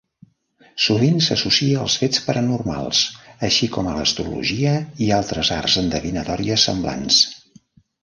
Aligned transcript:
Sovint 0.85 1.19
s'associa 1.25 1.75
als 1.81 1.97
fets 2.05 2.23
paranormals, 2.31 3.03
així 3.51 3.71
com 3.77 3.93
a 3.93 3.95
l'astrologia 4.01 4.75
i 5.09 5.13
altres 5.23 5.55
arts 5.61 5.81
endevinatòries 5.87 6.69
semblants. 6.73 7.25